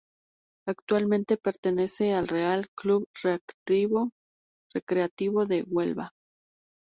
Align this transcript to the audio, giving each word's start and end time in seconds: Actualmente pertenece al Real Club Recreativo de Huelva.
Actualmente 0.67 1.37
pertenece 1.37 2.13
al 2.13 2.27
Real 2.27 2.65
Club 2.73 3.07
Recreativo 4.73 5.45
de 5.45 5.61
Huelva. 5.61 6.09